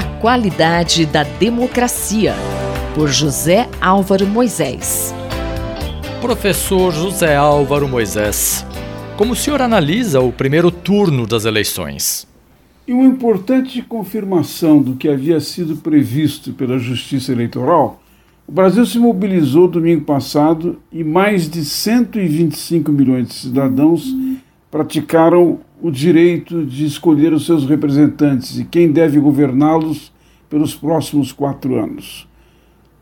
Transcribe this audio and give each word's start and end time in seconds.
A 0.00 0.02
qualidade 0.18 1.04
da 1.04 1.24
democracia, 1.24 2.32
por 2.94 3.08
José 3.08 3.68
Álvaro 3.82 4.26
Moisés. 4.26 5.14
Professor 6.22 6.90
José 6.90 7.36
Álvaro 7.36 7.86
Moisés, 7.86 8.64
como 9.18 9.34
o 9.34 9.36
senhor 9.36 9.60
analisa 9.60 10.18
o 10.22 10.32
primeiro 10.32 10.70
turno 10.70 11.26
das 11.26 11.44
eleições? 11.44 12.26
E 12.88 12.94
uma 12.94 13.04
importante 13.04 13.82
confirmação 13.82 14.80
do 14.80 14.96
que 14.96 15.06
havia 15.06 15.38
sido 15.38 15.76
previsto 15.76 16.54
pela 16.54 16.78
Justiça 16.78 17.32
Eleitoral, 17.32 18.00
o 18.48 18.52
Brasil 18.52 18.86
se 18.86 18.98
mobilizou 18.98 19.68
domingo 19.68 20.06
passado 20.06 20.80
e 20.90 21.04
mais 21.04 21.46
de 21.46 21.62
125 21.62 22.90
milhões 22.90 23.28
de 23.28 23.34
cidadãos 23.34 24.06
praticaram 24.70 25.60
o 25.82 25.90
direito 25.90 26.64
de 26.64 26.84
escolher 26.84 27.32
os 27.32 27.46
seus 27.46 27.66
representantes 27.66 28.58
e 28.58 28.64
quem 28.64 28.90
deve 28.92 29.18
governá-los 29.18 30.12
pelos 30.48 30.74
próximos 30.74 31.32
quatro 31.32 31.82
anos. 31.82 32.28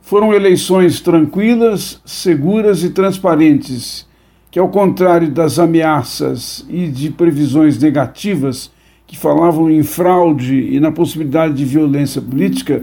Foram 0.00 0.32
eleições 0.32 1.00
tranquilas, 1.00 2.00
seguras 2.04 2.82
e 2.82 2.90
transparentes, 2.90 4.06
que, 4.50 4.58
ao 4.58 4.68
contrário 4.68 5.30
das 5.30 5.58
ameaças 5.58 6.64
e 6.68 6.88
de 6.88 7.10
previsões 7.10 7.78
negativas 7.78 8.70
que 9.06 9.16
falavam 9.16 9.70
em 9.70 9.82
fraude 9.82 10.54
e 10.54 10.80
na 10.80 10.92
possibilidade 10.92 11.54
de 11.54 11.64
violência 11.64 12.20
política, 12.22 12.82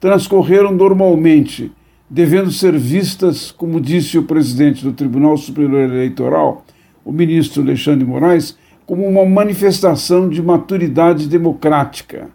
transcorreram 0.00 0.72
normalmente, 0.72 1.70
devendo 2.08 2.50
ser 2.50 2.76
vistas, 2.78 3.50
como 3.50 3.80
disse 3.80 4.18
o 4.18 4.22
presidente 4.22 4.84
do 4.84 4.92
Tribunal 4.92 5.36
Superior 5.36 5.90
Eleitoral, 5.90 6.64
o 7.04 7.12
ministro 7.12 7.62
Alexandre 7.62 8.04
Moraes, 8.04 8.56
como 8.86 9.04
uma 9.04 9.26
manifestação 9.26 10.28
de 10.28 10.40
maturidade 10.40 11.28
democrática. 11.28 12.28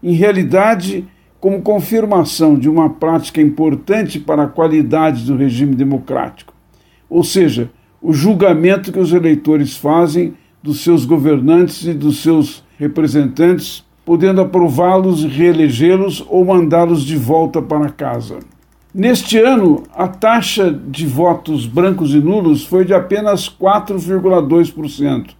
Em 0.00 0.12
realidade, 0.12 1.04
como 1.40 1.60
confirmação 1.60 2.56
de 2.56 2.68
uma 2.68 2.88
prática 2.88 3.42
importante 3.42 4.20
para 4.20 4.44
a 4.44 4.48
qualidade 4.48 5.24
do 5.24 5.36
regime 5.36 5.74
democrático, 5.74 6.54
ou 7.10 7.24
seja, 7.24 7.70
o 8.00 8.12
julgamento 8.12 8.92
que 8.92 8.98
os 8.98 9.12
eleitores 9.12 9.76
fazem 9.76 10.34
dos 10.62 10.84
seus 10.84 11.04
governantes 11.04 11.84
e 11.84 11.92
dos 11.92 12.22
seus 12.22 12.64
representantes, 12.78 13.84
podendo 14.04 14.40
aprová-los, 14.40 15.24
reelegê-los 15.24 16.24
ou 16.28 16.44
mandá-los 16.44 17.04
de 17.04 17.16
volta 17.16 17.60
para 17.60 17.90
casa. 17.90 18.38
Neste 18.94 19.38
ano, 19.38 19.82
a 19.94 20.08
taxa 20.08 20.72
de 20.72 21.06
votos 21.06 21.66
brancos 21.66 22.14
e 22.14 22.18
nulos 22.18 22.64
foi 22.64 22.84
de 22.84 22.94
apenas 22.94 23.48
4,2%, 23.48 25.37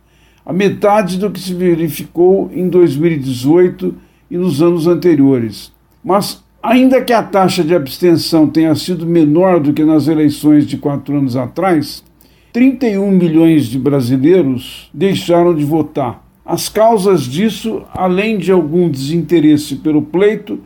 a 0.49 0.53
metade 0.55 1.19
do 1.19 1.31
que 1.31 1.39
se 1.39 1.53
verificou 1.53 2.51
em 2.55 2.71
2018 2.71 3.95
e 4.31 4.39
nos 4.39 4.63
anos 4.63 4.87
anteriores. 4.87 5.71
Mas, 6.03 6.43
ainda 6.63 7.03
que 7.03 7.13
a 7.13 7.23
taxa 7.23 7.63
de 7.63 7.75
abstenção 7.75 8.47
tenha 8.47 8.75
sido 8.75 9.05
menor 9.05 9.61
do 9.61 9.75
que 9.75 9.85
nas 9.85 10.09
eleições 10.09 10.67
de 10.67 10.79
quatro 10.79 11.19
anos 11.19 11.37
atrás, 11.37 12.03
31 12.51 13.11
milhões 13.11 13.67
de 13.67 13.79
brasileiros 13.79 14.89
deixaram 14.95 15.55
de 15.55 15.67
votar. 15.67 16.27
As 16.47 16.67
causas 16.67 17.25
disso, 17.25 17.83
além 17.93 18.39
de 18.39 18.51
algum 18.51 18.89
desinteresse 18.89 19.77
pelo 19.77 20.01
pleito, 20.01 20.61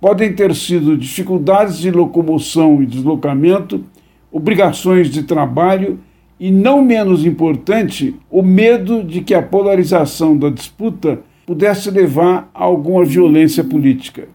podem 0.00 0.32
ter 0.32 0.54
sido 0.54 0.96
dificuldades 0.96 1.76
de 1.76 1.90
locomoção 1.90 2.82
e 2.82 2.86
deslocamento, 2.86 3.84
obrigações 4.32 5.10
de 5.10 5.24
trabalho 5.24 5.98
e, 6.38 6.50
não 6.50 6.84
menos 6.84 7.24
importante, 7.24 8.14
o 8.30 8.42
medo 8.42 9.02
de 9.02 9.20
que 9.22 9.34
a 9.34 9.42
polarização 9.42 10.36
da 10.36 10.50
disputa 10.50 11.20
pudesse 11.46 11.90
levar 11.90 12.50
a 12.54 12.64
alguma 12.64 13.04
violência 13.04 13.62
política. 13.64 14.28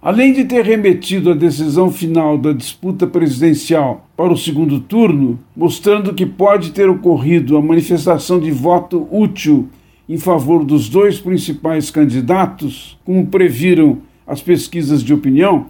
Além 0.00 0.32
de 0.34 0.44
ter 0.44 0.64
remetido 0.64 1.30
a 1.30 1.34
decisão 1.34 1.90
final 1.90 2.36
da 2.36 2.52
disputa 2.52 3.06
presidencial 3.06 4.06
para 4.16 4.32
o 4.32 4.36
segundo 4.36 4.80
turno, 4.80 5.38
mostrando 5.56 6.12
que 6.12 6.26
pode 6.26 6.72
ter 6.72 6.90
ocorrido 6.90 7.56
a 7.56 7.62
manifestação 7.62 8.38
de 8.38 8.50
voto 8.50 9.08
útil 9.10 9.68
em 10.06 10.18
favor 10.18 10.62
dos 10.62 10.90
dois 10.90 11.18
principais 11.18 11.90
candidatos, 11.90 12.98
como 13.04 13.26
previram 13.28 13.98
as 14.26 14.42
pesquisas 14.42 15.02
de 15.02 15.14
opinião, 15.14 15.66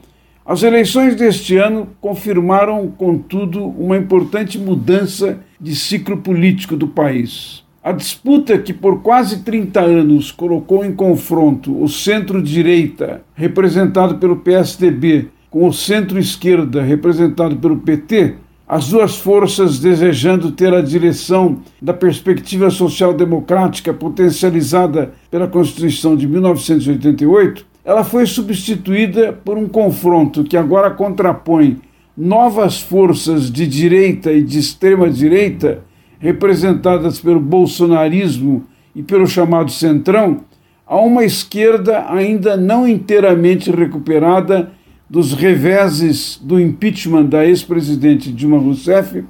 as 0.47 0.62
eleições 0.62 1.16
deste 1.16 1.56
ano 1.56 1.88
confirmaram, 2.03 2.93
contudo, 2.99 3.65
uma 3.65 3.97
importante 3.97 4.59
mudança 4.59 5.38
de 5.59 5.75
ciclo 5.75 6.19
político 6.19 6.77
do 6.77 6.87
país. 6.87 7.65
A 7.82 7.93
disputa 7.93 8.59
que 8.59 8.72
por 8.72 9.00
quase 9.00 9.43
30 9.43 9.81
anos 9.81 10.31
colocou 10.31 10.84
em 10.84 10.93
confronto 10.93 11.83
o 11.83 11.88
centro-direita, 11.88 13.22
representado 13.34 14.16
pelo 14.16 14.37
PSDB, 14.37 15.28
com 15.50 15.66
o 15.66 15.72
centro-esquerda, 15.72 16.83
representado 16.83 17.56
pelo 17.56 17.78
PT, 17.78 18.34
as 18.66 18.88
duas 18.88 19.16
forças 19.16 19.78
desejando 19.78 20.50
ter 20.50 20.75
a 20.75 20.83
direção 20.83 21.60
da 21.81 21.94
perspectiva 21.94 22.71
social-democrática 22.71 23.94
potencializada 23.94 25.12
pela 25.31 25.47
Constituição 25.47 26.16
de 26.16 26.27
1988, 26.27 27.66
ela 27.84 28.03
foi 28.03 28.27
substituída 28.27 29.33
por 29.33 29.59
um 29.59 29.69
confronto 29.69 30.43
que 30.43 30.56
agora 30.56 30.91
contrapõe 30.91 31.81
novas 32.17 32.81
forças 32.81 33.50
de 33.50 33.67
direita 33.67 34.33
e 34.33 34.43
de 34.43 34.59
extrema-direita 34.59 35.83
representadas 36.19 37.21
pelo 37.21 37.41
bolsonarismo 37.41 38.65
e 38.95 39.03
pelo 39.03 39.27
chamado 39.27 39.71
centrão, 39.71 40.45
a 40.87 40.97
uma 40.97 41.25
esquerda 41.25 42.06
ainda 42.09 42.56
não 42.56 42.87
inteiramente 42.87 43.71
recuperada 43.71 44.71
dos 45.09 45.34
reveses 45.34 46.41
do 46.43 46.59
impeachment 46.59 47.27
da 47.27 47.45
ex-presidente 47.45 48.33
Dilma 48.33 48.59
Rousseff 48.59 49.25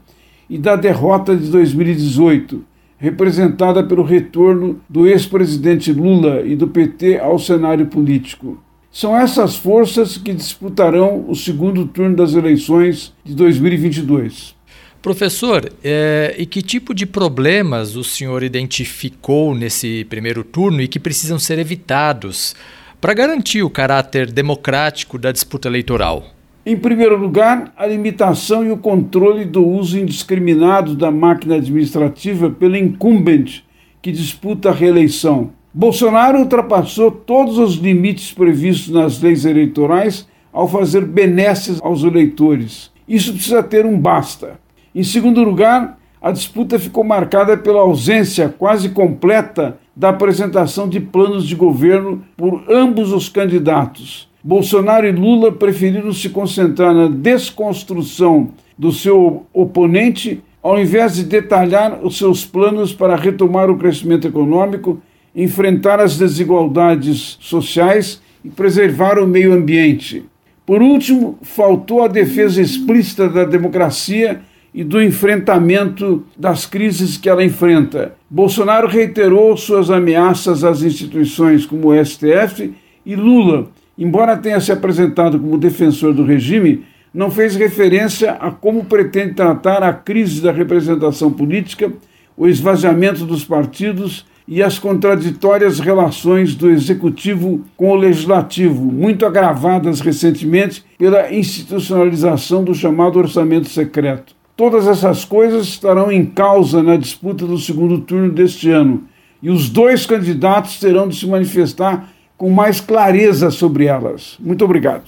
e 0.49 0.59
da 0.59 0.77
derrota 0.77 1.37
de 1.37 1.51
2018, 1.51 2.65
representada 2.99 3.83
pelo 3.83 4.03
retorno 4.03 4.81
do 4.89 5.07
ex-presidente 5.07 5.93
Lula 5.93 6.43
e 6.43 6.55
do 6.57 6.69
PT 6.69 7.19
ao 7.19 7.39
cenário 7.39 7.87
político. 7.87 8.63
São 8.91 9.17
essas 9.17 9.57
forças 9.57 10.17
que 10.17 10.33
disputarão 10.33 11.25
o 11.29 11.35
segundo 11.35 11.85
turno 11.87 12.15
das 12.15 12.35
eleições 12.35 13.13
de 13.25 13.35
2022. 13.35 14.55
Professor, 15.03 15.71
é, 15.83 16.35
e 16.39 16.47
que 16.47 16.63
tipo 16.63 16.95
de 16.95 17.05
problemas 17.05 17.97
o 17.97 18.03
senhor 18.03 18.43
identificou 18.43 19.55
nesse 19.55 20.07
primeiro 20.09 20.43
turno 20.43 20.81
e 20.81 20.89
que 20.89 20.99
precisam 20.99 21.39
ser 21.39 21.59
evitados 21.59 22.55
para 23.01 23.13
garantir 23.13 23.63
o 23.63 23.69
caráter 23.69 24.33
democrático 24.33 25.19
da 25.19 25.31
disputa 25.31 25.69
eleitoral? 25.69 26.35
Em 26.67 26.79
primeiro 26.79 27.19
lugar, 27.19 27.75
a 27.77 27.87
limitação 27.87 28.65
e 28.65 28.71
o 28.71 28.79
controle 28.79 29.45
do 29.45 29.63
uso 29.67 29.99
indiscriminado 29.99 30.95
da 30.95 31.11
máquina 31.11 31.57
administrativa 31.57 32.49
pelo 32.49 32.75
incumbente 32.75 33.67
que 34.01 34.11
disputa 34.11 34.71
a 34.71 34.73
reeleição. 34.73 35.51
Bolsonaro 35.75 36.39
ultrapassou 36.39 37.11
todos 37.11 37.59
os 37.59 37.75
limites 37.75 38.33
previstos 38.33 38.95
nas 38.95 39.21
leis 39.21 39.45
eleitorais 39.45 40.27
ao 40.51 40.67
fazer 40.67 41.05
benesses 41.05 41.79
aos 41.83 42.03
eleitores. 42.03 42.91
Isso 43.07 43.35
precisa 43.35 43.63
ter 43.63 43.85
um 43.85 44.01
basta. 44.01 44.59
Em 44.95 45.03
segundo 45.03 45.45
lugar, 45.45 45.99
a 46.23 46.31
disputa 46.31 46.79
ficou 46.79 47.05
marcada 47.05 47.59
pela 47.59 47.81
ausência 47.81 48.49
quase 48.49 48.89
completa 48.89 49.77
da 49.95 50.09
apresentação 50.09 50.89
de 50.89 50.99
planos 50.99 51.47
de 51.47 51.55
governo 51.55 52.25
por 52.39 52.65
ambos 52.71 53.13
os 53.13 53.29
candidatos. 53.29 54.33
Bolsonaro 54.47 55.07
e 55.09 55.11
Lula 55.11 55.51
preferiram 55.51 56.13
se 56.13 56.29
concentrar 56.29 56.93
na 56.95 57.09
desconstrução 57.09 58.51
do 58.77 58.93
seu 58.93 59.47
oponente, 59.55 60.43
ao 60.63 60.79
invés 60.79 61.15
de 61.15 61.25
detalhar 61.25 62.05
os 62.05 62.19
seus 62.19 62.45
planos 62.45 62.93
para 62.93 63.17
retomar 63.17 63.71
o 63.71 63.79
crescimento 63.79 64.29
econômico, 64.29 65.01
enfrentar 65.35 65.99
as 65.99 66.19
desigualdades 66.19 67.39
sociais 67.41 68.21
e 68.45 68.51
preservar 68.51 69.19
o 69.19 69.27
meio 69.27 69.55
ambiente. 69.55 70.27
Por 70.67 70.83
último, 70.83 71.39
faltou 71.41 72.03
a 72.03 72.09
defesa 72.09 72.61
explícita 72.61 73.31
da 73.31 73.45
democracia 73.45 74.43
e 74.75 74.85
do 74.85 75.03
enfrentamento 75.03 76.23
das 76.37 76.67
crises 76.67 77.17
que 77.17 77.31
ela 77.31 77.45
enfrenta. 77.45 78.15
Bolsonaro 78.29 78.89
reiterou 78.89 79.57
suas 79.57 79.91
ameaças 79.91 80.65
às 80.65 80.83
instituições 80.83 81.65
como 81.65 81.89
o 81.89 82.05
STF 82.05 82.75
e 83.07 83.17
Lula, 83.17 83.69
embora 83.99 84.37
tenha 84.37 84.61
se 84.61 84.73
apresentado 84.73 85.39
como 85.39 85.59
defensor 85.59 86.13
do 86.13 86.25
regime, 86.25 86.85
não 87.13 87.31
fez 87.31 87.55
referência 87.55 88.33
a 88.33 88.51
como 88.51 88.85
pretende 88.85 89.35
tratar 89.35 89.83
a 89.83 89.93
crise 89.93 90.41
da 90.41 90.51
representação 90.51 91.31
política, 91.31 91.93
o 92.37 92.49
esvaziamento 92.49 93.25
dos 93.25 93.45
partidos 93.45 94.27
e 94.47 94.63
as 94.63 94.79
contraditórias 94.79 95.81
relações 95.81 96.55
do 96.55 96.69
executivo 96.69 97.63
com 97.77 97.91
o 97.91 97.95
legislativo, 97.95 98.83
muito 98.83 99.25
agravadas 99.25 100.01
recentemente 100.01 100.85
pela 100.99 101.33
institucionalização 101.33 102.63
do 102.63 102.75
chamado 102.75 103.19
orçamento 103.19 103.69
secreto. 103.69 104.35
Todas 104.57 104.87
essas 104.87 105.25
coisas 105.25 105.67
estarão 105.67 106.13
em 106.13 106.25
causa 106.27 106.83
na 106.83 106.97
disputa 106.97 107.47
do 107.47 107.59
segundo 107.59 107.99
turno 108.01 108.31
deste 108.31 108.71
ano, 108.71 109.05
e 109.43 109.51
os 109.51 109.69
dois 109.69 110.07
candidatos 110.07 110.79
terão 110.79 111.09
de 111.09 111.17
se 111.17 111.27
manifestar 111.27 112.09
com 112.45 112.51
mais 112.51 112.79
clareza 112.79 113.51
sobre 113.51 113.87
elas. 113.87 114.37
Muito 114.39 114.63
obrigado. 114.67 115.05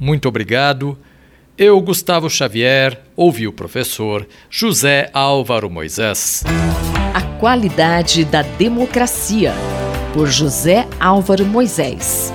Muito 0.00 0.26
obrigado. 0.26 0.96
Eu, 1.58 1.78
Gustavo 1.82 2.30
Xavier, 2.30 3.02
ouvi 3.14 3.46
o 3.46 3.52
professor 3.52 4.26
José 4.48 5.10
Álvaro 5.12 5.68
Moisés. 5.68 6.42
A 7.12 7.20
qualidade 7.38 8.24
da 8.24 8.40
democracia, 8.40 9.52
por 10.14 10.26
José 10.26 10.88
Álvaro 10.98 11.44
Moisés. 11.44 12.32